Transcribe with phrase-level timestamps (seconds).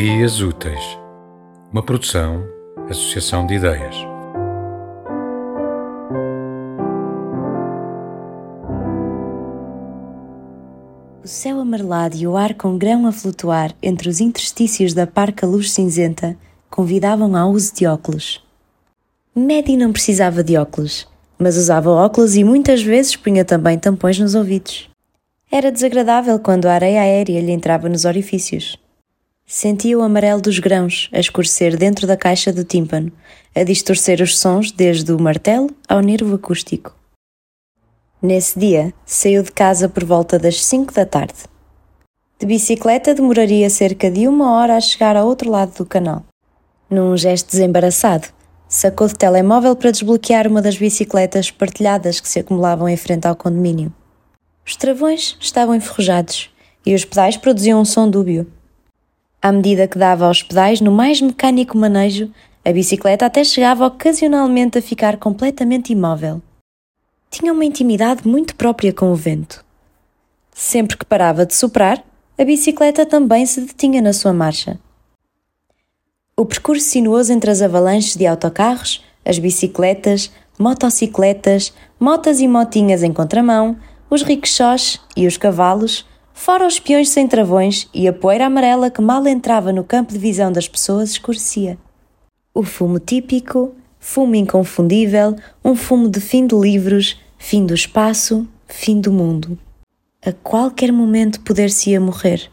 [0.00, 0.98] Ideias Úteis,
[1.70, 2.42] uma produção,
[2.88, 3.94] associação de ideias.
[11.22, 15.46] O céu amarelado e o ar com grão a flutuar entre os interstícios da parca
[15.46, 16.34] luz cinzenta
[16.70, 18.42] convidavam ao uso de óculos.
[19.34, 21.06] Maddie não precisava de óculos,
[21.38, 24.88] mas usava óculos e muitas vezes punha também tampões nos ouvidos.
[25.52, 28.78] Era desagradável quando a areia aérea lhe entrava nos orifícios.
[29.52, 33.10] Sentia o amarelo dos grãos a escurecer dentro da caixa do tímpano,
[33.52, 36.94] a distorcer os sons desde o martelo ao nervo acústico.
[38.22, 41.34] Nesse dia, saiu de casa por volta das 5 da tarde.
[42.38, 46.24] De bicicleta demoraria cerca de uma hora a chegar ao outro lado do canal.
[46.88, 48.28] Num gesto desembaraçado,
[48.68, 53.34] sacou do telemóvel para desbloquear uma das bicicletas partilhadas que se acumulavam em frente ao
[53.34, 53.92] condomínio.
[54.64, 56.50] Os travões estavam enferrujados
[56.86, 58.46] e os pedais produziam um som dúbio.
[59.42, 62.30] À medida que dava aos pedais no mais mecânico manejo,
[62.62, 66.42] a bicicleta até chegava ocasionalmente a ficar completamente imóvel.
[67.30, 69.64] Tinha uma intimidade muito própria com o vento.
[70.52, 72.04] Sempre que parava de soprar,
[72.36, 74.78] a bicicleta também se detinha na sua marcha.
[76.36, 83.12] O percurso sinuoso entre as avalanches de autocarros, as bicicletas, motocicletas, motas e motinhas em
[83.12, 83.78] contramão,
[84.10, 86.04] os rickshaws e os cavalos,
[86.40, 90.18] fora os peões sem travões e a poeira amarela que mal entrava no campo de
[90.18, 91.76] visão das pessoas escurecia.
[92.54, 98.98] O fumo típico, fumo inconfundível, um fumo de fim de livros, fim do espaço, fim
[98.98, 99.58] do mundo.
[100.24, 102.50] A qualquer momento poder-se-ia morrer,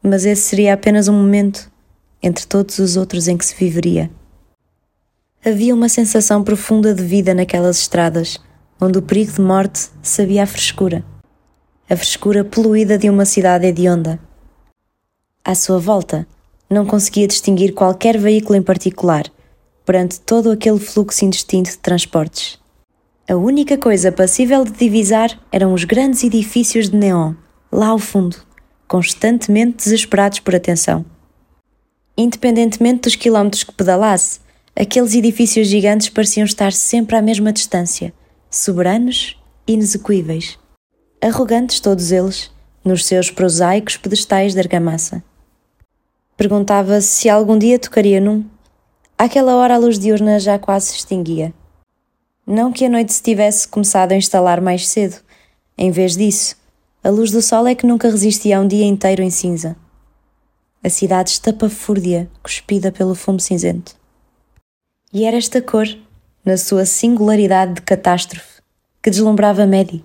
[0.00, 1.68] mas esse seria apenas um momento
[2.22, 4.08] entre todos os outros em que se viveria.
[5.44, 8.38] Havia uma sensação profunda de vida naquelas estradas,
[8.80, 11.04] onde o perigo de morte sabia a frescura.
[11.88, 14.18] A frescura poluída de uma cidade hedionda.
[15.44, 16.26] À sua volta,
[16.68, 19.24] não conseguia distinguir qualquer veículo em particular,
[19.84, 22.58] perante todo aquele fluxo indistinto de transportes.
[23.28, 27.34] A única coisa passível de divisar eram os grandes edifícios de neon,
[27.70, 28.36] lá ao fundo,
[28.88, 31.06] constantemente desesperados por atenção.
[32.18, 34.40] Independentemente dos quilómetros que pedalasse,
[34.74, 38.12] aqueles edifícios gigantes pareciam estar sempre à mesma distância,
[38.50, 40.58] soberanos e inexequíveis.
[41.20, 42.50] Arrogantes todos eles,
[42.84, 45.24] nos seus prosaicos pedestais de argamassa.
[46.36, 48.44] Perguntava se algum dia tocaria num.
[49.16, 51.54] Àquela hora a luz diurna já quase se extinguia.
[52.46, 55.16] Não que a noite se tivesse começado a instalar mais cedo.
[55.78, 56.54] Em vez disso,
[57.02, 59.74] a luz do sol é que nunca resistia a um dia inteiro em cinza.
[60.84, 63.96] A cidade estapafúrdia, cuspida pelo fumo cinzento.
[65.12, 65.88] E era esta cor,
[66.44, 68.60] na sua singularidade de catástrofe,
[69.02, 70.04] que deslumbrava Maddie.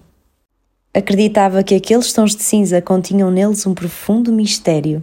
[0.93, 5.01] Acreditava que aqueles tons de cinza continham neles um profundo mistério.